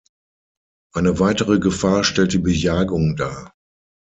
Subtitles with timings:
[0.95, 3.53] Eine weitere Gefahr stellt die Bejagung dar.